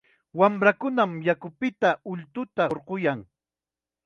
Wamrakunam 0.39 1.11
yakupita 1.27 1.91
ultuta 2.13 2.63
hurquyan. 2.73 3.21